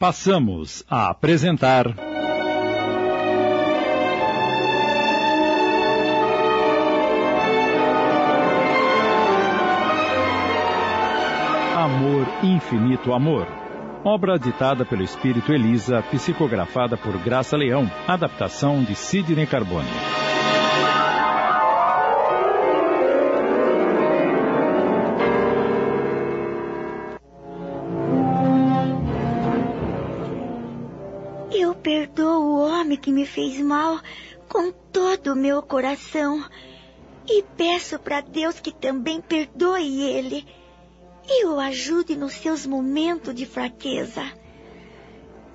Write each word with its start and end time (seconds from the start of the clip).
Passamos 0.00 0.82
a 0.88 1.10
apresentar. 1.10 1.94
Amor, 11.76 12.26
Infinito 12.42 13.12
Amor. 13.12 13.46
Obra 14.02 14.38
ditada 14.38 14.86
pelo 14.86 15.02
Espírito 15.02 15.52
Elisa, 15.52 16.02
psicografada 16.10 16.96
por 16.96 17.18
Graça 17.18 17.54
Leão, 17.58 17.84
adaptação 18.08 18.82
de 18.82 18.94
Sidney 18.94 19.46
Carbone. 19.46 19.86
Fez 33.30 33.60
mal 33.60 34.00
com 34.48 34.72
todo 34.72 35.32
o 35.32 35.36
meu 35.36 35.62
coração 35.62 36.44
e 37.28 37.44
peço 37.56 37.98
para 37.98 38.20
Deus 38.20 38.58
que 38.58 38.72
também 38.72 39.20
perdoe 39.20 40.02
ele 40.02 40.44
e 41.28 41.46
o 41.46 41.60
ajude 41.60 42.16
nos 42.16 42.32
seus 42.32 42.66
momentos 42.66 43.32
de 43.32 43.46
fraqueza. 43.46 44.22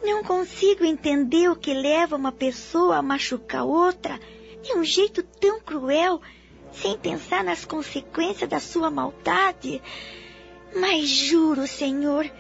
Não 0.01 0.23
consigo 0.23 0.85
entender 0.85 1.49
o 1.49 1.55
que 1.55 1.73
leva 1.73 2.15
uma 2.15 2.31
pessoa 2.31 2.97
a 2.97 3.01
machucar 3.01 3.65
outra 3.65 4.19
de 4.61 4.73
um 4.73 4.83
jeito 4.83 5.21
tão 5.21 5.59
cruel, 5.59 6.21
sem 6.71 6.97
pensar 6.97 7.43
nas 7.43 7.65
consequências 7.65 8.49
da 8.49 8.59
sua 8.59 8.89
maldade. 8.89 9.81
Mas 10.73 11.09
juro, 11.09 11.67
Senhor, 11.67 12.31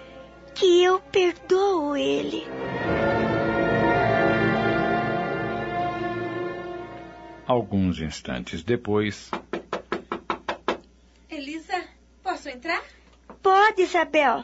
que 0.53 0.81
eu 0.81 0.99
perdoo 0.99 1.97
ele. 1.97 2.45
Alguns 7.47 7.99
instantes 7.99 8.63
depois. 8.63 9.29
Elisa, 11.29 11.85
posso 12.23 12.49
entrar? 12.49 12.83
Pode, 13.41 13.83
Isabel. 13.83 14.43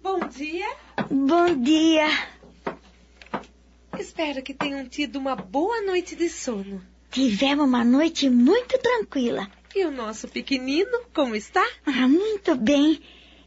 Bom 0.00 0.20
dia. 0.28 0.66
Bom 1.10 1.60
dia. 1.60 2.06
Espero 3.98 4.42
que 4.42 4.54
tenham 4.54 4.86
tido 4.86 5.16
uma 5.16 5.34
boa 5.34 5.80
noite 5.82 6.14
de 6.14 6.28
sono. 6.28 6.80
Tivemos 7.10 7.66
uma 7.66 7.84
noite 7.84 8.30
muito 8.30 8.78
tranquila. 8.78 9.50
E 9.74 9.84
o 9.84 9.90
nosso 9.90 10.28
pequenino, 10.28 11.00
como 11.12 11.34
está? 11.34 11.66
Ah, 11.84 12.06
muito 12.06 12.54
bem. 12.54 13.00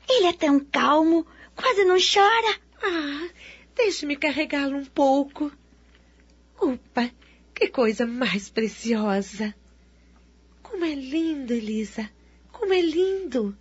Ele 0.10 0.26
é 0.28 0.34
tão 0.34 0.60
calmo, 0.60 1.26
quase 1.56 1.86
não 1.86 1.96
chora. 1.96 2.60
Ah, 2.84 3.30
deixe-me 3.76 4.18
carregá-lo 4.18 4.76
um 4.76 4.86
pouco. 4.86 5.50
Opa, 6.60 7.10
que 7.58 7.68
coisa 7.68 8.06
mais 8.06 8.50
preciosa. 8.50 9.54
Como 10.62 10.86
é 10.86 10.94
lindo, 10.94 11.52
Elisa. 11.52 12.08
Como 12.52 12.72
é 12.72 12.80
lindo. 12.80 13.58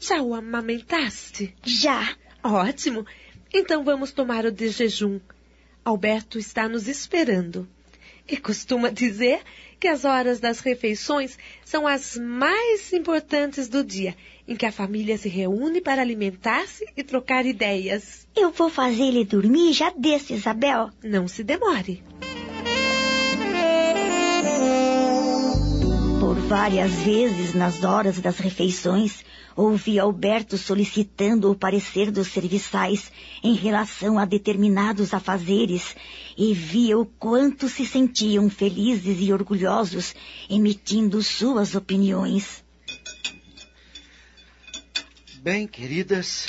Já 0.00 0.20
o 0.20 0.34
amamentaste? 0.34 1.54
Já. 1.62 2.16
Ótimo. 2.42 3.06
Então 3.54 3.84
vamos 3.84 4.10
tomar 4.10 4.44
o 4.46 4.50
de 4.50 4.68
jejum. 4.68 5.20
Alberto 5.84 6.40
está 6.40 6.68
nos 6.68 6.88
esperando. 6.88 7.68
E 8.26 8.36
costuma 8.36 8.90
dizer 8.90 9.42
que 9.78 9.86
as 9.86 10.04
horas 10.04 10.40
das 10.40 10.58
refeições 10.58 11.38
são 11.64 11.86
as 11.86 12.16
mais 12.16 12.92
importantes 12.92 13.68
do 13.68 13.84
dia, 13.84 14.16
em 14.46 14.56
que 14.56 14.66
a 14.66 14.72
família 14.72 15.16
se 15.16 15.28
reúne 15.28 15.80
para 15.80 16.02
alimentar-se 16.02 16.84
e 16.96 17.04
trocar 17.04 17.46
ideias. 17.46 18.26
Eu 18.34 18.50
vou 18.50 18.68
fazer 18.68 19.04
ele 19.04 19.24
dormir 19.24 19.72
já 19.72 19.90
desse, 19.90 20.34
Isabel. 20.34 20.90
Não 21.02 21.28
se 21.28 21.44
demore. 21.44 22.02
Várias 26.50 26.90
vezes, 26.94 27.54
nas 27.54 27.84
horas 27.84 28.18
das 28.18 28.38
refeições, 28.38 29.24
ouvi 29.54 30.00
Alberto 30.00 30.58
solicitando 30.58 31.48
o 31.48 31.54
parecer 31.54 32.10
dos 32.10 32.26
serviçais 32.26 33.12
em 33.40 33.54
relação 33.54 34.18
a 34.18 34.24
determinados 34.24 35.14
afazeres 35.14 35.94
e 36.36 36.52
via 36.52 36.98
o 36.98 37.06
quanto 37.06 37.68
se 37.68 37.86
sentiam 37.86 38.50
felizes 38.50 39.18
e 39.20 39.32
orgulhosos 39.32 40.12
emitindo 40.50 41.22
suas 41.22 41.76
opiniões. 41.76 42.64
Bem, 45.40 45.68
queridas, 45.68 46.48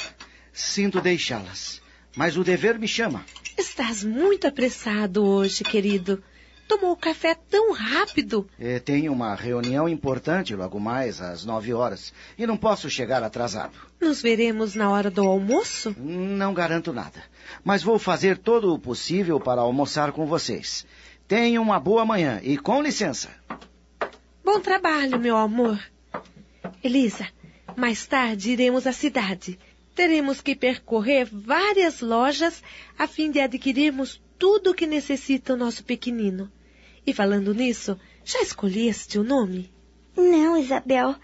sinto 0.51 0.99
deixá-las, 0.99 1.79
mas 2.15 2.37
o 2.37 2.43
dever 2.43 2.79
me 2.79 2.87
chama. 2.87 3.23
Estás 3.55 4.03
muito 4.03 4.47
apressado 4.47 5.23
hoje, 5.23 5.63
querido. 5.63 6.23
Tomou 6.71 6.95
café 6.95 7.35
tão 7.35 7.73
rápido. 7.73 8.49
É, 8.57 8.79
tenho 8.79 9.11
uma 9.11 9.35
reunião 9.35 9.89
importante 9.89 10.55
logo 10.55 10.79
mais 10.79 11.19
às 11.19 11.43
nove 11.43 11.73
horas 11.73 12.13
e 12.37 12.47
não 12.47 12.55
posso 12.55 12.89
chegar 12.89 13.21
atrasado. 13.21 13.73
Nos 13.99 14.21
veremos 14.21 14.73
na 14.73 14.89
hora 14.89 15.11
do 15.11 15.21
almoço? 15.21 15.93
Não 15.99 16.53
garanto 16.53 16.93
nada, 16.93 17.21
mas 17.61 17.83
vou 17.83 17.99
fazer 17.99 18.37
todo 18.37 18.73
o 18.73 18.79
possível 18.79 19.37
para 19.37 19.59
almoçar 19.59 20.13
com 20.13 20.25
vocês. 20.25 20.85
Tenham 21.27 21.61
uma 21.61 21.77
boa 21.77 22.05
manhã 22.05 22.39
e 22.41 22.57
com 22.57 22.81
licença. 22.81 23.29
Bom 24.41 24.61
trabalho, 24.61 25.19
meu 25.19 25.35
amor. 25.35 25.77
Elisa, 26.81 27.27
mais 27.75 28.07
tarde 28.07 28.51
iremos 28.51 28.87
à 28.87 28.93
cidade. 28.93 29.59
Teremos 29.93 30.39
que 30.39 30.55
percorrer 30.55 31.27
várias 31.29 31.99
lojas 31.99 32.63
a 32.97 33.07
fim 33.07 33.29
de 33.29 33.41
adquirirmos 33.41 34.21
tudo 34.39 34.71
o 34.71 34.73
que 34.73 34.87
necessita 34.87 35.53
o 35.53 35.57
nosso 35.57 35.83
pequenino. 35.83 36.49
E 37.05 37.13
falando 37.13 37.53
nisso, 37.53 37.99
já 38.23 38.41
escolheste 38.41 39.17
o 39.17 39.23
nome? 39.23 39.71
Não, 40.15 40.57
Isabel. 40.57 41.15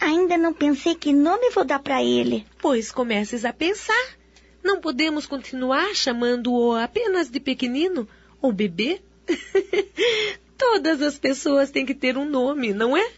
Ainda 0.00 0.36
não 0.36 0.52
pensei 0.52 0.94
que 0.94 1.12
nome 1.12 1.50
vou 1.50 1.64
dar 1.64 1.78
para 1.78 2.02
ele. 2.02 2.46
Pois 2.60 2.90
comeces 2.90 3.44
a 3.44 3.52
pensar. 3.52 4.16
Não 4.62 4.80
podemos 4.80 5.26
continuar 5.26 5.94
chamando-o 5.94 6.74
apenas 6.74 7.28
de 7.28 7.38
pequenino 7.38 8.08
ou 8.40 8.52
bebê? 8.52 9.00
Todas 10.56 11.02
as 11.02 11.18
pessoas 11.18 11.70
têm 11.70 11.84
que 11.84 11.94
ter 11.94 12.16
um 12.16 12.24
nome, 12.24 12.72
não 12.72 12.96
é? 12.96 13.10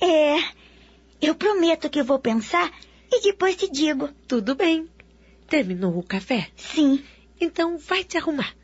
É. 0.00 0.36
Eu 1.20 1.34
prometo 1.34 1.90
que 1.90 2.02
vou 2.02 2.18
pensar 2.18 2.72
e 3.10 3.22
depois 3.22 3.56
te 3.56 3.70
digo. 3.70 4.08
Tudo 4.26 4.54
bem. 4.54 4.88
Terminou 5.46 5.98
o 5.98 6.02
café? 6.02 6.48
Sim. 6.56 7.04
Então 7.40 7.76
vai 7.76 8.04
te 8.04 8.16
arrumar. 8.16 8.54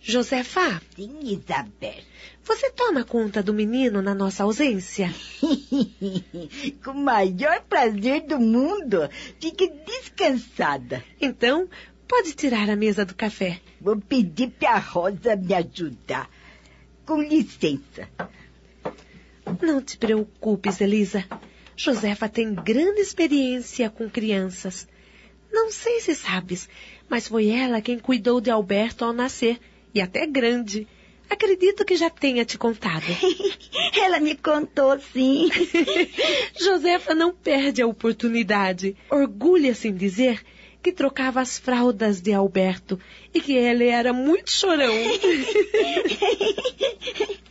Josefa. 0.00 0.80
Sim, 0.94 1.18
Isabel. 1.22 2.02
Você 2.44 2.70
toma 2.70 3.04
conta 3.04 3.42
do 3.42 3.52
menino 3.52 4.00
na 4.00 4.14
nossa 4.14 4.44
ausência? 4.44 5.12
Com 6.82 6.90
o 6.92 6.94
maior 6.94 7.60
prazer 7.62 8.22
do 8.22 8.38
mundo. 8.40 9.08
Fique 9.40 9.68
descansada. 9.86 11.04
Então, 11.20 11.68
pode 12.06 12.32
tirar 12.32 12.70
a 12.70 12.76
mesa 12.76 13.04
do 13.04 13.14
café. 13.14 13.60
Vou 13.80 13.96
pedir 14.00 14.50
para 14.50 14.72
a 14.72 14.78
Rosa 14.78 15.36
me 15.36 15.52
ajudar. 15.54 16.30
Com 17.04 17.20
licença. 17.22 18.08
Não 19.60 19.82
te 19.82 19.96
preocupes, 19.98 20.80
Elisa. 20.80 21.24
Josefa 21.76 22.28
tem 22.28 22.54
grande 22.54 23.00
experiência 23.00 23.88
com 23.88 24.10
crianças. 24.10 24.88
Não 25.50 25.70
sei 25.70 26.00
se 26.00 26.14
sabes, 26.14 26.68
mas 27.08 27.28
foi 27.28 27.48
ela 27.48 27.80
quem 27.80 27.98
cuidou 27.98 28.40
de 28.40 28.50
Alberto 28.50 29.04
ao 29.04 29.12
nascer, 29.12 29.58
e 29.94 30.00
até 30.00 30.26
grande. 30.26 30.86
Acredito 31.28 31.84
que 31.84 31.96
já 31.96 32.08
tenha 32.08 32.44
te 32.44 32.56
contado. 32.56 33.04
Ela 33.94 34.18
me 34.18 34.34
contou, 34.34 34.98
sim. 35.12 35.50
Josefa 36.58 37.14
não 37.14 37.34
perde 37.34 37.82
a 37.82 37.86
oportunidade. 37.86 38.96
Orgulha-se 39.10 39.88
em 39.88 39.94
dizer 39.94 40.42
que 40.82 40.92
trocava 40.92 41.40
as 41.40 41.58
fraldas 41.58 42.20
de 42.20 42.32
Alberto 42.32 42.98
e 43.34 43.40
que 43.40 43.52
ele 43.52 43.88
era 43.88 44.12
muito 44.12 44.50
chorão. 44.50 44.94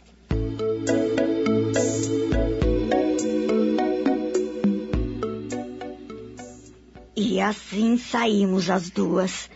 E 7.20 7.42
assim 7.42 7.98
saímos 7.98 8.70
as 8.70 8.92
duas. 8.92 9.50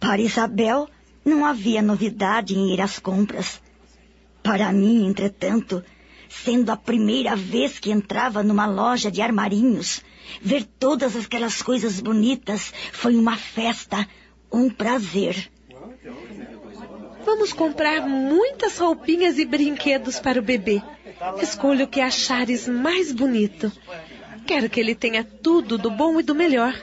Para 0.00 0.22
Isabel, 0.22 0.88
não 1.28 1.44
havia 1.44 1.80
novidade 1.82 2.56
em 2.56 2.72
ir 2.72 2.80
às 2.80 2.98
compras. 2.98 3.60
Para 4.42 4.72
mim, 4.72 5.06
entretanto, 5.06 5.84
sendo 6.28 6.70
a 6.70 6.76
primeira 6.76 7.36
vez 7.36 7.78
que 7.78 7.90
entrava 7.90 8.42
numa 8.42 8.66
loja 8.66 9.10
de 9.10 9.22
armarinhos, 9.22 10.02
ver 10.42 10.64
todas 10.64 11.14
aquelas 11.16 11.62
coisas 11.62 12.00
bonitas 12.00 12.72
foi 12.92 13.14
uma 13.16 13.36
festa, 13.36 14.08
um 14.52 14.68
prazer. 14.68 15.50
Vamos 17.24 17.52
comprar 17.52 18.06
muitas 18.06 18.78
roupinhas 18.78 19.38
e 19.38 19.44
brinquedos 19.44 20.18
para 20.18 20.38
o 20.38 20.42
bebê. 20.42 20.82
Escolha 21.42 21.84
o 21.84 21.88
que 21.88 22.00
achares 22.00 22.66
mais 22.66 23.12
bonito. 23.12 23.70
Quero 24.48 24.70
que 24.70 24.80
ele 24.80 24.94
tenha 24.94 25.22
tudo 25.22 25.76
do 25.76 25.90
bom 25.90 26.18
e 26.18 26.22
do 26.22 26.34
melhor. 26.34 26.74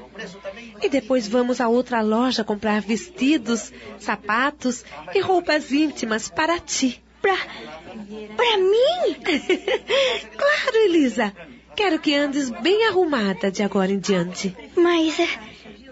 E 0.84 0.88
depois 0.88 1.28
vamos 1.28 1.60
a 1.60 1.68
outra 1.68 2.00
loja 2.00 2.44
comprar 2.44 2.80
vestidos, 2.80 3.74
sapatos 3.98 4.86
e 5.16 5.20
roupas 5.20 5.72
íntimas 5.72 6.30
para 6.30 6.60
ti. 6.60 7.02
Pra. 7.24 7.36
pra 7.36 8.58
mim? 8.60 9.16
claro, 10.38 10.78
Elisa. 10.86 11.34
Quero 11.76 11.98
que 11.98 12.14
andes 12.14 12.52
bem 12.52 12.86
arrumada 12.86 13.50
de 13.50 13.64
agora 13.64 13.92
em 13.92 13.98
diante. 13.98 14.56
Mas. 14.76 15.20
Eh, 15.20 15.40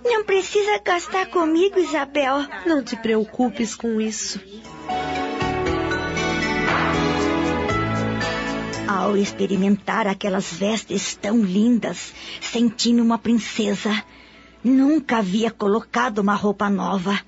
não 0.05 0.23
precisa 0.23 0.77
gastar 0.77 1.25
comigo, 1.25 1.79
Isabel. 1.79 2.45
Não 2.67 2.83
te 2.83 2.95
preocupes 2.95 3.73
com 3.73 3.99
isso. 3.99 4.39
Ao 9.03 9.17
experimentar 9.17 10.07
aquelas 10.07 10.53
vestes 10.53 11.13
tão 11.13 11.43
lindas, 11.43 12.13
senti-me 12.39 13.01
uma 13.01 13.17
princesa. 13.17 14.01
Nunca 14.63 15.17
havia 15.17 15.51
colocado 15.51 16.19
uma 16.19 16.35
roupa 16.35 16.69
nova. 16.69 17.19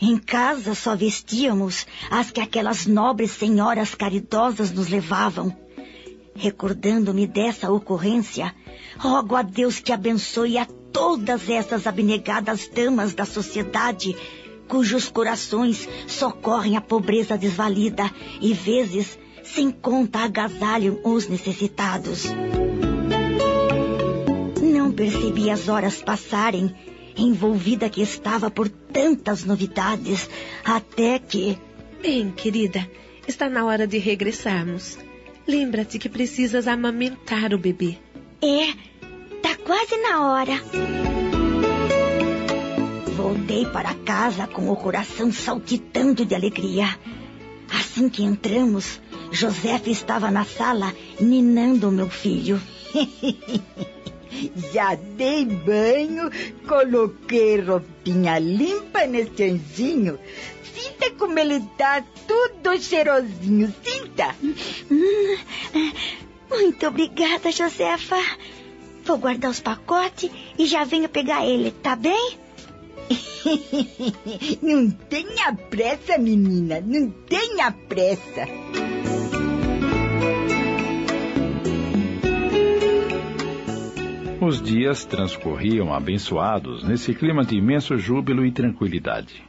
Em 0.00 0.16
casa 0.16 0.76
só 0.76 0.94
vestíamos 0.94 1.88
as 2.08 2.30
que 2.30 2.40
aquelas 2.40 2.86
nobres 2.86 3.32
senhoras 3.32 3.96
caridosas 3.96 4.70
nos 4.70 4.86
levavam. 4.86 5.52
Recordando-me 6.36 7.26
dessa 7.26 7.68
ocorrência, 7.68 8.54
rogo 8.96 9.34
a 9.34 9.42
Deus 9.42 9.80
que 9.80 9.90
abençoe 9.90 10.56
a 10.56 10.66
todas 10.92 11.50
essas 11.50 11.88
abnegadas 11.88 12.68
damas 12.68 13.12
da 13.12 13.24
sociedade, 13.24 14.16
cujos 14.68 15.08
corações 15.08 15.88
socorrem 16.06 16.76
a 16.76 16.80
pobreza 16.80 17.36
desvalida 17.36 18.08
e 18.40 18.54
vezes 18.54 19.18
sem 19.44 19.70
conta 19.70 20.20
agasalham 20.20 20.98
os 21.04 21.28
necessitados. 21.28 22.24
Não 24.62 24.92
percebi 24.92 25.50
as 25.50 25.68
horas 25.68 26.02
passarem, 26.02 26.74
envolvida 27.16 27.88
que 27.88 28.02
estava 28.02 28.50
por 28.50 28.68
tantas 28.68 29.44
novidades, 29.44 30.28
até 30.64 31.18
que. 31.18 31.58
Bem, 32.00 32.30
querida, 32.30 32.88
está 33.26 33.48
na 33.48 33.64
hora 33.64 33.86
de 33.86 33.98
regressarmos. 33.98 34.98
Lembra-te 35.46 35.98
que 35.98 36.08
precisas 36.08 36.68
amamentar 36.68 37.52
o 37.54 37.58
bebê. 37.58 37.98
É, 38.40 38.72
tá 39.42 39.56
quase 39.56 39.96
na 39.96 40.30
hora. 40.30 40.62
Voltei 43.16 43.66
para 43.66 43.94
casa 43.94 44.46
com 44.46 44.70
o 44.70 44.76
coração 44.76 45.32
saltitando 45.32 46.24
de 46.24 46.34
alegria. 46.34 46.86
Assim 47.68 48.08
que 48.08 48.22
entramos, 48.22 49.00
Josefa 49.30 49.90
estava 49.90 50.30
na 50.30 50.44
sala 50.44 50.94
ninando 51.20 51.90
meu 51.90 52.08
filho. 52.08 52.60
Já 54.72 54.94
dei 54.94 55.44
banho, 55.44 56.30
coloquei 56.66 57.60
roupinha 57.60 58.38
limpa 58.38 59.06
nesse 59.06 59.42
anjinho. 59.42 60.18
Sinta 60.74 61.10
como 61.12 61.38
ele 61.38 61.60
tá 61.76 62.04
tudo 62.26 62.80
cheirosinho, 62.80 63.74
sinta. 63.82 64.34
Muito 66.50 66.86
obrigada, 66.86 67.50
Josefa. 67.50 68.16
Vou 69.04 69.18
guardar 69.18 69.50
os 69.50 69.60
pacotes 69.60 70.30
e 70.58 70.66
já 70.66 70.84
venho 70.84 71.08
pegar 71.08 71.44
ele, 71.46 71.70
tá 71.70 71.96
bem? 71.96 72.38
não 74.62 74.90
tenha 74.90 75.54
pressa, 75.70 76.18
menina, 76.18 76.80
não 76.80 77.10
tenha 77.10 77.72
pressa. 77.72 78.46
Os 84.48 84.62
dias 84.62 85.04
transcorriam 85.04 85.92
abençoados 85.92 86.82
nesse 86.82 87.14
clima 87.14 87.44
de 87.44 87.54
imenso 87.54 87.98
júbilo 87.98 88.46
e 88.46 88.50
tranquilidade. 88.50 89.44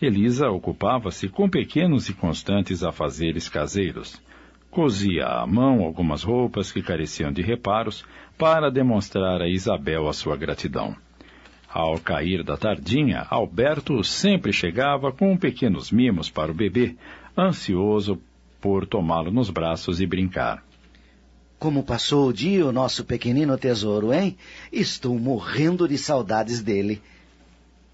Elisa 0.00 0.48
ocupava-se 0.48 1.28
com 1.28 1.50
pequenos 1.50 2.08
e 2.08 2.14
constantes 2.14 2.84
afazeres 2.84 3.48
caseiros. 3.48 4.22
Cosia 4.70 5.26
à 5.26 5.44
mão 5.48 5.82
algumas 5.82 6.22
roupas 6.22 6.70
que 6.70 6.80
careciam 6.80 7.32
de 7.32 7.42
reparos 7.42 8.04
para 8.38 8.70
demonstrar 8.70 9.42
a 9.42 9.48
Isabel 9.48 10.06
a 10.06 10.12
sua 10.12 10.36
gratidão. 10.36 10.94
Ao 11.68 11.98
cair 11.98 12.44
da 12.44 12.56
tardinha, 12.56 13.26
Alberto 13.28 14.04
sempre 14.04 14.52
chegava 14.52 15.10
com 15.10 15.36
pequenos 15.36 15.90
mimos 15.90 16.30
para 16.30 16.52
o 16.52 16.54
bebê, 16.54 16.94
ansioso 17.36 18.22
por 18.60 18.86
tomá-lo 18.86 19.32
nos 19.32 19.50
braços 19.50 20.00
e 20.00 20.06
brincar. 20.06 20.65
Como 21.58 21.82
passou 21.82 22.28
o 22.28 22.32
dia 22.32 22.66
o 22.66 22.72
nosso 22.72 23.04
pequenino 23.04 23.56
tesouro, 23.56 24.12
hein? 24.12 24.36
Estou 24.70 25.18
morrendo 25.18 25.88
de 25.88 25.96
saudades 25.96 26.62
dele. 26.62 27.00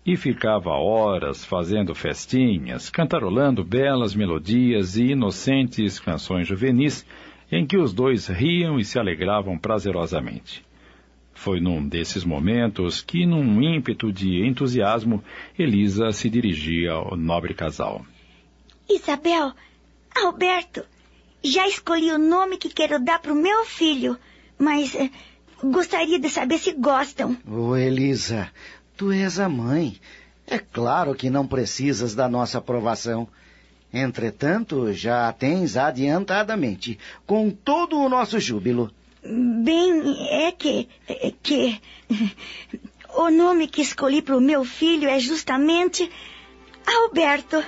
E 0.04 0.16
ficava 0.16 0.70
horas 0.70 1.44
fazendo 1.44 1.94
festinhas, 1.94 2.90
cantarolando 2.90 3.62
belas 3.62 4.16
melodias 4.16 4.96
e 4.96 5.12
inocentes 5.12 6.00
canções 6.00 6.48
juvenis, 6.48 7.06
em 7.52 7.64
que 7.64 7.76
os 7.76 7.92
dois 7.92 8.26
riam 8.26 8.80
e 8.80 8.84
se 8.84 8.98
alegravam 8.98 9.56
prazerosamente. 9.56 10.64
Foi 11.32 11.60
num 11.60 11.86
desses 11.86 12.24
momentos 12.24 13.00
que, 13.00 13.24
num 13.24 13.62
ímpeto 13.62 14.12
de 14.12 14.44
entusiasmo, 14.44 15.22
Elisa 15.56 16.10
se 16.10 16.28
dirigia 16.28 16.92
ao 16.92 17.16
nobre 17.16 17.54
casal. 17.54 18.04
Isabel, 18.90 19.52
Alberto, 20.14 20.84
já 21.42 21.66
escolhi 21.66 22.10
o 22.12 22.18
nome 22.18 22.56
que 22.56 22.68
quero 22.68 22.98
dar 22.98 23.18
para 23.20 23.32
o 23.32 23.36
meu 23.36 23.64
filho, 23.64 24.16
mas 24.58 24.94
eh, 24.94 25.10
gostaria 25.62 26.18
de 26.18 26.28
saber 26.28 26.58
se 26.58 26.72
gostam. 26.72 27.36
Ô, 27.46 27.70
oh, 27.70 27.76
Elisa, 27.76 28.50
tu 28.96 29.12
és 29.12 29.38
a 29.38 29.48
mãe. 29.48 29.98
É 30.46 30.58
claro 30.58 31.14
que 31.14 31.30
não 31.30 31.46
precisas 31.46 32.14
da 32.14 32.28
nossa 32.28 32.58
aprovação. 32.58 33.28
Entretanto, 33.92 34.92
já 34.92 35.28
a 35.28 35.32
tens 35.32 35.76
adiantadamente, 35.76 36.98
com 37.26 37.50
todo 37.50 37.98
o 37.98 38.08
nosso 38.08 38.40
júbilo. 38.40 38.90
Bem, 39.22 40.16
é 40.30 40.50
que. 40.52 40.88
É 41.08 41.32
que. 41.42 41.80
O 43.14 43.30
nome 43.30 43.68
que 43.68 43.82
escolhi 43.82 44.22
para 44.22 44.38
o 44.38 44.40
meu 44.40 44.64
filho 44.64 45.06
é 45.06 45.18
justamente 45.18 46.10
Alberto. 46.86 47.62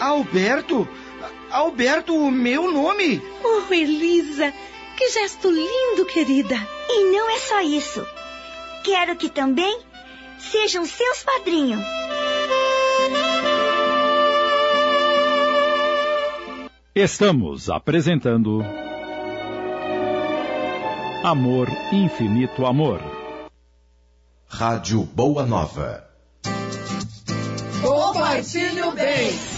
Alberto? 0.00 0.88
Alberto, 1.52 2.16
o 2.16 2.30
meu 2.30 2.72
nome? 2.72 3.20
Oh, 3.44 3.72
Elisa, 3.72 4.52
que 4.96 5.08
gesto 5.10 5.50
lindo, 5.50 6.06
querida. 6.06 6.56
E 6.88 7.04
não 7.12 7.30
é 7.30 7.38
só 7.38 7.60
isso. 7.60 8.06
Quero 8.82 9.14
que 9.16 9.28
também 9.28 9.78
sejam 10.38 10.84
seus 10.86 11.22
padrinhos. 11.22 11.82
Estamos 16.94 17.70
apresentando 17.70 18.62
Amor, 21.22 21.68
Infinito 21.92 22.66
Amor. 22.66 23.00
Rádio 24.48 25.02
Boa 25.02 25.46
Nova. 25.46 26.04
Compartilhe 27.82 28.82
o 28.82 28.92
bem. 28.92 29.51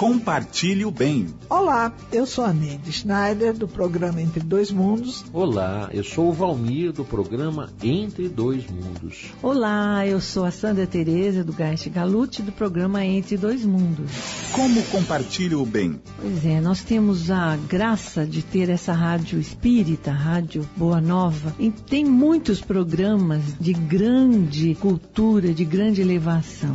Compartilhe 0.00 0.86
o 0.86 0.90
bem. 0.90 1.26
Olá, 1.50 1.92
eu 2.10 2.24
sou 2.24 2.42
a 2.42 2.54
Neide 2.54 2.90
Schneider, 2.90 3.52
do 3.52 3.68
programa 3.68 4.22
Entre 4.22 4.40
Dois 4.40 4.70
Mundos. 4.70 5.26
Olá, 5.30 5.90
eu 5.92 6.02
sou 6.02 6.30
o 6.30 6.32
Valmir, 6.32 6.90
do 6.90 7.04
programa 7.04 7.68
Entre 7.82 8.26
Dois 8.26 8.64
Mundos. 8.70 9.26
Olá, 9.42 10.06
eu 10.06 10.18
sou 10.18 10.46
a 10.46 10.50
Sandra 10.50 10.86
Tereza, 10.86 11.44
do 11.44 11.52
Geist 11.52 11.86
Galute, 11.90 12.40
do 12.40 12.50
programa 12.50 13.04
Entre 13.04 13.36
Dois 13.36 13.62
Mundos. 13.62 14.10
Como 14.52 14.82
compartilhe 14.84 15.54
o 15.54 15.66
bem? 15.66 16.00
Pois 16.18 16.46
é, 16.46 16.62
nós 16.62 16.82
temos 16.82 17.30
a 17.30 17.58
graça 17.68 18.24
de 18.24 18.42
ter 18.42 18.70
essa 18.70 18.94
rádio 18.94 19.38
espírita, 19.38 20.12
Rádio 20.12 20.66
Boa 20.78 21.02
Nova, 21.02 21.54
e 21.58 21.70
tem 21.70 22.06
muitos 22.06 22.58
programas 22.62 23.42
de 23.60 23.74
grande 23.74 24.74
cultura, 24.76 25.52
de 25.52 25.66
grande 25.66 26.00
elevação. 26.00 26.74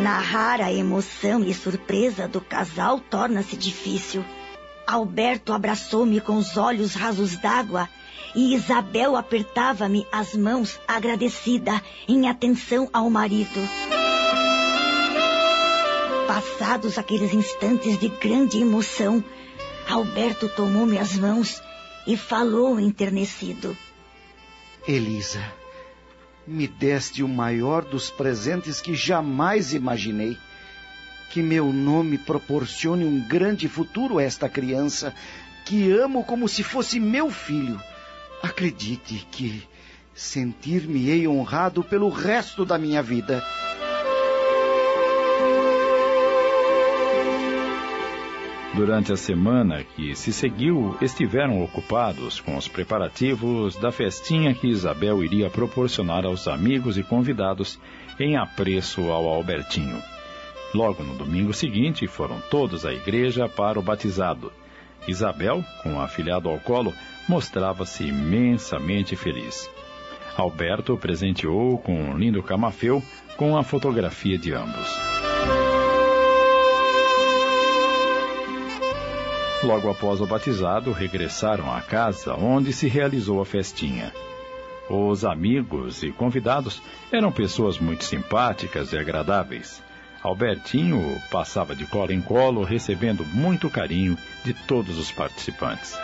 Narrar 0.02 0.62
a 0.62 0.72
emoção 0.72 1.44
e 1.44 1.54
surpresa 1.54 2.28
do 2.28 2.40
casal 2.40 3.00
torna-se 3.00 3.58
difícil. 3.58 4.24
Alberto 4.88 5.52
abraçou-me 5.52 6.22
com 6.22 6.38
os 6.38 6.56
olhos 6.56 6.94
rasos 6.96 7.36
d'água 7.36 7.90
e 8.34 8.56
Isabel 8.56 9.16
apertava-me 9.16 10.08
as 10.12 10.34
mãos 10.34 10.80
agradecida 10.88 11.82
em 12.08 12.30
atenção 12.30 12.90
ao 12.94 13.10
marido. 13.10 13.60
Passados 16.28 16.98
aqueles 16.98 17.34
instantes 17.34 18.00
de 18.00 18.08
grande 18.08 18.60
emoção, 18.60 19.24
Alberto 19.90 20.48
tomou-me 20.48 20.98
as 20.98 21.18
mãos 21.18 21.62
e 22.08 22.16
falou 22.16 22.80
enternecido. 22.80 23.76
Elisa, 24.88 25.44
me 26.50 26.68
deste 26.68 27.24
o 27.24 27.28
maior 27.28 27.86
dos 27.86 28.10
presentes 28.10 28.82
que 28.82 28.96
jamais 28.96 29.74
imaginei. 29.74 30.38
Que 31.30 31.42
meu 31.44 31.72
nome 31.72 32.18
proporcione 32.18 33.06
um 33.06 33.22
grande 33.22 33.68
futuro 33.68 34.18
a 34.18 34.24
esta 34.24 34.50
criança 34.50 35.14
que 35.66 35.92
amo 35.92 36.24
como 36.24 36.50
se 36.50 36.64
fosse 36.64 37.00
meu 37.00 37.30
filho. 37.30 37.80
Acredite 38.42 39.28
que 39.32 39.64
sentir-me-ei 40.16 41.28
honrado 41.28 41.84
pelo 41.84 42.10
resto 42.10 42.66
da 42.66 42.78
minha 42.78 43.04
vida. 43.04 43.44
Durante 48.76 49.12
a 49.12 49.18
semana 49.18 49.84
que 49.84 50.16
se 50.16 50.32
seguiu, 50.32 50.96
estiveram 51.02 51.64
ocupados 51.64 52.40
com 52.40 52.56
os 52.56 52.68
preparativos 52.68 53.76
da 53.76 53.92
festinha 53.92 54.54
que 54.54 54.68
Isabel 54.68 55.24
iria 55.24 55.50
proporcionar 55.50 56.24
aos 56.24 56.48
amigos 56.48 56.98
e 56.98 57.04
convidados 57.04 57.80
em 58.20 58.38
apreço 58.38 59.10
ao 59.10 59.28
Albertinho. 59.28 60.02
Logo 60.74 61.04
no 61.04 61.16
domingo 61.16 61.52
seguinte, 61.52 62.06
foram 62.06 62.40
todos 62.52 62.86
à 62.86 62.94
igreja 62.94 63.50
para 63.50 63.80
o 63.80 63.82
batizado. 63.82 64.52
Isabel, 65.08 65.64
com 65.82 65.96
o 65.96 66.02
afilhado 66.02 66.48
ao 66.48 66.60
colo, 66.60 66.94
mostrava-se 67.28 68.04
imensamente 68.04 69.16
feliz. 69.16 69.68
Alberto 70.38 70.96
presenteou 70.96 71.80
com 71.80 71.96
um 71.96 72.18
lindo 72.18 72.44
camafeu 72.44 73.02
com 73.36 73.58
a 73.58 73.64
fotografia 73.64 74.38
de 74.38 74.54
ambos. 74.54 75.19
Logo 79.62 79.90
após 79.90 80.22
o 80.22 80.26
batizado, 80.26 80.94
regressaram 80.94 81.74
à 81.74 81.82
casa 81.82 82.34
onde 82.34 82.72
se 82.72 82.88
realizou 82.88 83.42
a 83.42 83.46
festinha. 83.46 84.14
Os 84.90 85.26
amigos 85.26 86.02
e 86.02 86.12
convidados 86.12 86.82
eram 87.12 87.30
pessoas 87.30 87.78
muito 87.78 88.06
simpáticas 88.06 88.94
e 88.94 88.98
agradáveis. 88.98 89.84
Albertinho 90.24 91.22
passava 91.30 91.76
de 91.76 91.86
colo 91.86 92.14
em 92.14 92.22
colo, 92.22 92.64
recebendo 92.64 93.26
muito 93.26 93.70
carinho 93.70 94.18
de 94.46 94.54
todos 94.54 94.98
os 94.98 95.12
participantes. 95.12 95.98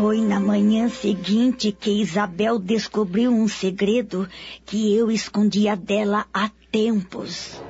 Foi 0.00 0.22
na 0.22 0.40
manhã 0.40 0.88
seguinte 0.88 1.76
que 1.78 2.00
Isabel 2.00 2.58
descobriu 2.58 3.30
um 3.30 3.46
segredo 3.46 4.26
que 4.64 4.96
eu 4.96 5.10
escondia 5.10 5.76
dela 5.76 6.24
há 6.32 6.50
tempos. 6.72 7.60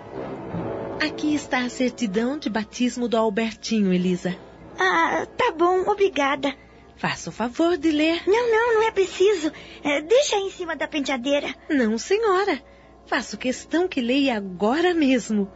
Aqui 1.04 1.34
está 1.34 1.64
a 1.64 1.68
certidão 1.68 2.38
de 2.38 2.48
batismo 2.48 3.08
do 3.08 3.16
Albertinho, 3.16 3.92
Elisa. 3.92 4.36
Ah, 4.78 5.26
tá 5.36 5.50
bom, 5.50 5.80
obrigada. 5.90 6.54
Faça 6.96 7.30
o 7.30 7.32
favor 7.32 7.76
de 7.76 7.90
ler. 7.90 8.22
Não, 8.28 8.48
não, 8.48 8.74
não 8.74 8.82
é 8.84 8.92
preciso. 8.92 9.50
É, 9.82 10.00
deixa 10.00 10.36
aí 10.36 10.42
em 10.42 10.50
cima 10.50 10.76
da 10.76 10.86
penteadeira. 10.86 11.52
Não, 11.68 11.98
senhora. 11.98 12.62
Faço 13.06 13.36
questão 13.36 13.88
que 13.88 14.00
leia 14.00 14.36
agora 14.36 14.94
mesmo. 14.94 15.50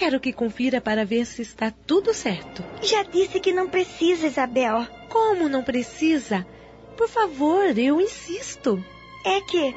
Quero 0.00 0.18
que 0.18 0.32
confira 0.32 0.80
para 0.80 1.04
ver 1.04 1.26
se 1.26 1.42
está 1.42 1.70
tudo 1.86 2.14
certo. 2.14 2.64
Já 2.80 3.02
disse 3.02 3.38
que 3.38 3.52
não 3.52 3.68
precisa, 3.68 4.28
Isabel. 4.28 4.86
Como 5.10 5.46
não 5.46 5.62
precisa? 5.62 6.46
Por 6.96 7.06
favor, 7.06 7.78
eu 7.78 8.00
insisto. 8.00 8.82
É 9.26 9.42
que. 9.42 9.74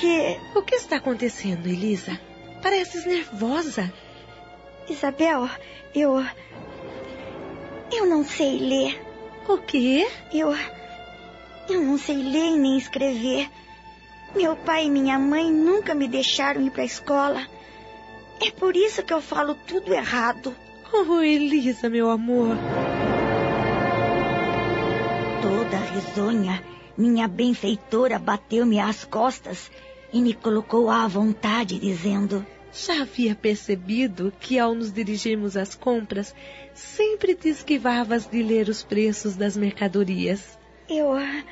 que. 0.00 0.40
O 0.52 0.62
que 0.62 0.74
está 0.74 0.96
acontecendo, 0.96 1.68
Elisa? 1.68 2.20
Pareces 2.60 3.06
nervosa. 3.06 3.94
Isabel, 4.88 5.48
eu. 5.94 6.20
Eu 7.92 8.04
não 8.04 8.24
sei 8.24 8.58
ler. 8.58 9.00
O 9.48 9.58
quê? 9.58 10.08
Eu. 10.34 10.52
Eu 11.68 11.82
não 11.82 11.98
sei 11.98 12.16
ler 12.16 12.56
nem 12.56 12.76
escrever. 12.76 13.48
Meu 14.34 14.56
pai 14.56 14.86
e 14.86 14.90
minha 14.90 15.20
mãe 15.20 15.52
nunca 15.52 15.94
me 15.94 16.08
deixaram 16.08 16.66
ir 16.66 16.72
para 16.72 16.82
a 16.82 16.86
escola. 16.86 17.57
É 18.40 18.50
por 18.52 18.76
isso 18.76 19.02
que 19.02 19.12
eu 19.12 19.20
falo 19.20 19.54
tudo 19.66 19.92
errado. 19.92 20.54
Oh, 20.92 21.20
Elisa, 21.20 21.88
meu 21.90 22.08
amor. 22.08 22.56
Toda 25.42 25.76
risonha, 25.76 26.62
minha 26.96 27.26
benfeitora 27.26 28.18
bateu-me 28.18 28.78
às 28.78 29.04
costas 29.04 29.70
e 30.12 30.22
me 30.22 30.32
colocou 30.32 30.88
à 30.88 31.06
vontade, 31.08 31.78
dizendo: 31.78 32.46
Já 32.72 33.02
havia 33.02 33.34
percebido 33.34 34.32
que 34.38 34.58
ao 34.58 34.74
nos 34.74 34.92
dirigirmos 34.92 35.56
às 35.56 35.74
compras, 35.74 36.34
sempre 36.74 37.34
te 37.34 37.48
esquivavas 37.48 38.26
de 38.26 38.42
ler 38.42 38.68
os 38.68 38.84
preços 38.84 39.34
das 39.34 39.56
mercadorias. 39.56 40.56
Eu 40.88 41.12
ah, 41.12 41.42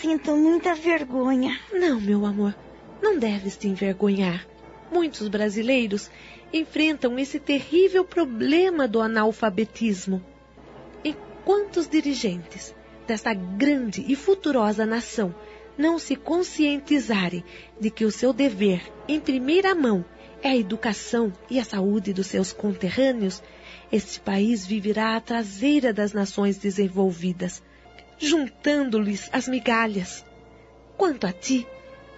sinto 0.00 0.36
muita 0.36 0.74
vergonha. 0.74 1.58
Não, 1.72 2.00
meu 2.00 2.24
amor, 2.24 2.54
não 3.02 3.18
deves 3.18 3.56
te 3.56 3.66
envergonhar 3.66 4.49
muitos 4.90 5.28
brasileiros 5.28 6.10
enfrentam 6.52 7.18
esse 7.18 7.38
terrível 7.38 8.04
problema 8.04 8.88
do 8.88 9.00
analfabetismo. 9.00 10.22
E 11.04 11.14
quantos 11.44 11.88
dirigentes 11.88 12.74
desta 13.06 13.32
grande 13.32 14.04
e 14.06 14.16
futurosa 14.16 14.84
nação 14.84 15.34
não 15.76 15.98
se 15.98 16.14
conscientizarem 16.16 17.42
de 17.80 17.90
que 17.90 18.04
o 18.04 18.10
seu 18.10 18.32
dever, 18.32 18.82
em 19.08 19.18
primeira 19.18 19.74
mão, 19.74 20.04
é 20.42 20.48
a 20.50 20.56
educação 20.56 21.32
e 21.48 21.58
a 21.58 21.64
saúde 21.64 22.12
dos 22.12 22.26
seus 22.26 22.52
conterrâneos, 22.52 23.42
este 23.92 24.20
país 24.20 24.66
viverá 24.66 25.16
à 25.16 25.20
traseira 25.20 25.92
das 25.92 26.12
nações 26.12 26.56
desenvolvidas, 26.56 27.62
juntando-lhes 28.18 29.28
as 29.32 29.48
migalhas. 29.48 30.24
Quanto 30.96 31.26
a 31.26 31.32
ti, 31.32 31.66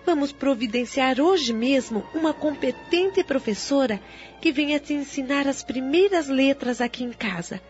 Vamos 0.05 0.33
providenciar 0.33 1.21
hoje 1.21 1.53
mesmo 1.53 2.05
uma 2.13 2.35
competente 2.35 3.23
professora 3.23 4.01
que 4.41 4.51
venha 4.51 4.81
te 4.81 4.93
ensinar 4.93 5.47
as 5.47 5.63
primeiras 5.63 6.29
letras 6.29 6.81
aqui 6.81 7.05
em 7.05 7.13
casa, 7.13 7.61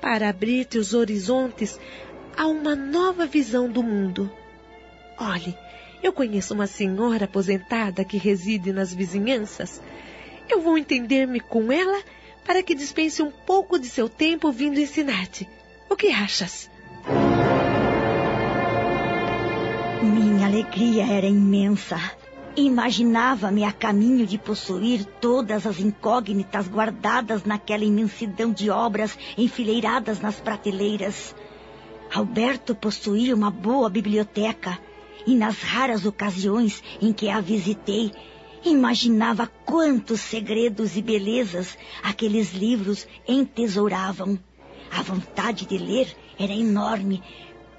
para 0.00 0.28
abrir-te 0.28 0.78
os 0.78 0.94
horizontes 0.94 1.78
a 2.36 2.46
uma 2.46 2.74
nova 2.74 3.26
visão 3.26 3.70
do 3.70 3.82
mundo. 3.82 4.30
Olhe, 5.18 5.56
Eu 6.02 6.12
conheço 6.12 6.54
uma 6.54 6.66
senhora 6.66 7.24
aposentada 7.24 8.04
que 8.04 8.16
reside 8.16 8.72
nas 8.72 8.94
vizinhanças. 8.94 9.82
Eu 10.48 10.60
vou 10.60 10.78
entender-me 10.78 11.40
com 11.40 11.72
ela 11.72 12.02
para 12.44 12.62
que 12.62 12.74
dispense 12.74 13.22
um 13.22 13.30
pouco 13.30 13.78
de 13.78 13.88
seu 13.88 14.08
tempo 14.08 14.52
vindo 14.52 14.78
ensinar-te. 14.78 15.48
O 15.88 15.96
que 15.96 16.08
achas? 16.08 16.70
Minha 20.46 20.62
alegria 20.62 21.04
era 21.04 21.26
imensa. 21.26 22.00
Imaginava-me 22.56 23.64
a 23.64 23.72
caminho 23.72 24.24
de 24.24 24.38
possuir 24.38 25.04
todas 25.20 25.66
as 25.66 25.80
incógnitas 25.80 26.68
guardadas 26.68 27.42
naquela 27.42 27.82
imensidão 27.82 28.52
de 28.52 28.70
obras 28.70 29.18
enfileiradas 29.36 30.20
nas 30.20 30.38
prateleiras. 30.38 31.34
Alberto 32.14 32.76
possuía 32.76 33.34
uma 33.34 33.50
boa 33.50 33.90
biblioteca 33.90 34.78
e 35.26 35.34
nas 35.34 35.60
raras 35.60 36.06
ocasiões 36.06 36.80
em 37.02 37.12
que 37.12 37.28
a 37.28 37.40
visitei, 37.40 38.12
imaginava 38.64 39.50
quantos 39.64 40.20
segredos 40.20 40.96
e 40.96 41.02
belezas 41.02 41.76
aqueles 42.04 42.54
livros 42.54 43.04
entesouravam. 43.26 44.38
A 44.92 45.02
vontade 45.02 45.66
de 45.66 45.76
ler 45.76 46.16
era 46.38 46.52
enorme, 46.52 47.20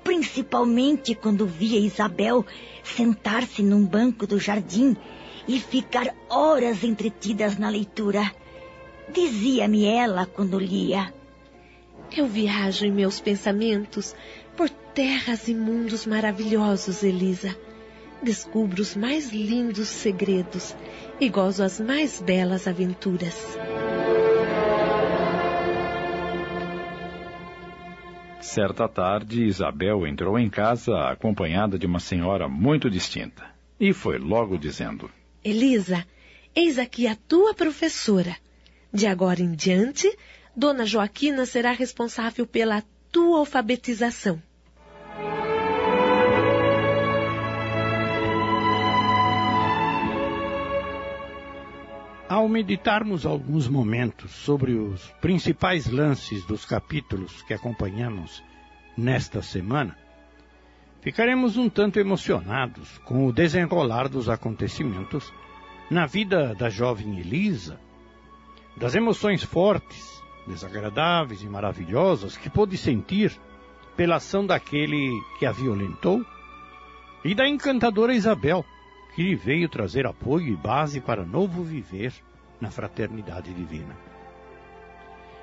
principalmente 0.08 1.14
quando 1.14 1.46
via 1.46 1.78
Isabel 1.78 2.46
sentar-se 2.82 3.62
num 3.62 3.86
banco 3.86 4.26
do 4.26 4.40
jardim 4.40 4.96
e 5.46 5.60
ficar 5.60 6.16
horas 6.30 6.82
entretidas 6.82 7.58
na 7.58 7.68
leitura. 7.68 8.32
Dizia-me 9.14 9.84
ela 9.84 10.26
quando 10.26 10.58
lia. 10.58 11.14
Eu 12.16 12.26
viajo 12.26 12.86
em 12.86 12.92
meus 12.92 13.20
pensamentos 13.20 14.16
por 14.56 14.70
terras 14.70 15.50
e 15.50 15.54
mundos 15.54 16.06
maravilhosos, 16.06 17.04
Elisa. 17.04 17.54
Descubro 18.24 18.82
os 18.82 18.96
mais 18.96 19.34
lindos 19.34 19.90
segredos 19.90 20.74
e 21.20 21.28
gozo 21.28 21.64
as 21.64 21.82
mais 21.82 22.22
belas 22.22 22.66
aventuras. 22.66 23.36
Certa 28.48 28.88
tarde, 28.88 29.44
Isabel 29.44 30.08
entrou 30.08 30.39
em 30.39 30.50
casa 30.50 31.10
acompanhada 31.10 31.77
de 31.77 31.86
uma 31.86 32.00
senhora 32.00 32.48
muito 32.48 32.89
distinta 32.89 33.44
e 33.77 33.92
foi 33.92 34.18
logo 34.18 34.58
dizendo: 34.58 35.12
Elisa, 35.44 36.06
eis 36.56 36.80
aqui 36.80 37.08
a 37.08 37.16
tua 37.27 37.54
professora. 37.54 38.38
De 38.92 39.06
agora 39.06 39.42
em 39.42 39.51
diante, 39.51 40.10
Dona 40.56 40.86
Joaquina 40.86 41.46
será 41.46 41.74
responsável 41.74 42.48
pela 42.48 42.82
tua 43.12 43.39
alfabetização. 43.39 44.42
Ao 52.29 52.50
meditarmos 52.50 53.25
alguns 53.25 53.69
momentos 53.69 54.31
sobre 54.31 54.74
os 54.74 55.01
principais 55.22 55.88
lances 55.89 56.43
dos 56.43 56.65
capítulos 56.65 57.41
que 57.43 57.53
acompanhamos 57.53 58.43
nesta 58.98 59.41
semana, 59.41 59.98
ficaremos 61.00 61.55
um 61.55 61.69
tanto 61.69 62.01
emocionados 62.01 62.98
com 63.05 63.25
o 63.25 63.31
desenrolar 63.31 64.10
dos 64.10 64.27
acontecimentos 64.27 65.31
na 65.89 66.05
vida 66.05 66.53
da 66.53 66.69
jovem 66.69 67.17
Elisa, 67.17 67.79
das 68.75 68.93
emoções 68.93 69.41
fortes, 69.41 70.22
desagradáveis 70.46 71.41
e 71.41 71.48
maravilhosas 71.48 72.36
que 72.36 72.50
pôde 72.50 72.77
sentir 72.77 73.39
pela 73.96 74.17
ação 74.17 74.46
daquele 74.46 75.17
que 75.39 75.46
a 75.46 75.53
violentou, 75.53 76.25
e 77.24 77.34
da 77.34 77.48
encantadora 77.48 78.13
Isabel, 78.13 78.65
que 79.17 79.33
veio 79.33 79.67
trazer 79.67 80.05
apoio 80.05 80.53
e 80.53 80.55
base 80.55 81.01
para 81.01 81.25
novo 81.25 81.63
viver 81.63 82.13
na 82.62 82.69
fraternidade 82.69 83.51
divina. 83.51 83.95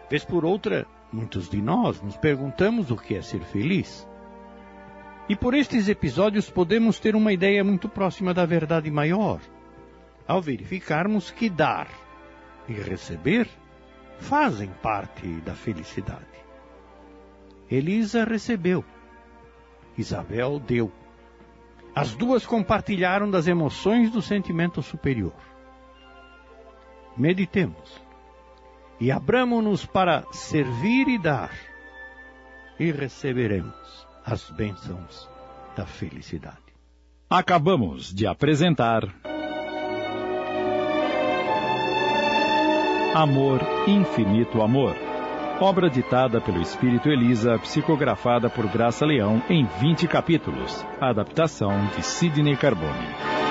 Vez 0.09 0.25
por 0.25 0.45
outra, 0.45 0.87
muitos 1.13 1.51
de 1.51 1.61
nós 1.61 2.01
nos 2.01 2.17
perguntamos 2.17 2.93
o 2.93 2.97
que 2.97 3.17
é 3.17 3.21
ser 3.21 3.41
feliz. 3.41 4.09
E 5.29 5.35
por 5.35 5.55
estes 5.55 5.89
episódios 5.89 6.49
podemos 6.49 7.01
ter 7.01 7.17
uma 7.17 7.33
ideia 7.33 7.65
muito 7.65 7.89
próxima 7.89 8.33
da 8.33 8.47
verdade 8.47 8.89
maior, 8.93 9.41
ao 10.25 10.41
verificarmos 10.41 11.33
que 11.33 11.51
dar 11.51 11.89
e 12.69 12.75
receber 12.75 13.49
fazem 14.21 14.71
parte 14.81 15.27
da 15.41 15.53
felicidade. 15.57 16.25
Elisa 17.69 18.23
recebeu, 18.23 18.85
Isabel 19.99 20.61
deu. 20.61 20.93
As 21.95 22.15
duas 22.15 22.45
compartilharam 22.45 23.31
das 23.31 23.47
emoções 23.47 24.11
do 24.11 24.21
sentimento 24.21 24.83
superior. 24.83 25.35
Meditemos 27.17 28.03
e 29.01 29.13
abramos-nos 29.13 29.87
para 29.87 30.25
servir 30.33 31.07
e 31.09 31.19
dar, 31.19 31.53
e 32.81 32.91
receberemos 32.91 34.07
as 34.25 34.51
bênçãos 34.51 35.29
da 35.77 35.87
felicidade. 35.87 36.59
Acabamos 37.31 38.13
de 38.13 38.27
apresentar. 38.27 39.03
Amor, 43.15 43.61
Infinito 43.87 44.61
Amor. 44.61 45.14
Obra 45.61 45.89
ditada 45.89 46.41
pelo 46.41 46.61
Espírito 46.61 47.09
Elisa, 47.09 47.57
psicografada 47.61 48.51
por 48.51 48.67
Graça 48.67 49.07
Leão 49.07 49.41
em 49.49 49.65
20 49.65 50.09
capítulos. 50.09 50.85
Adaptação 51.01 51.87
de 51.95 52.03
Sidney 52.03 52.57
Carbone. 52.57 53.44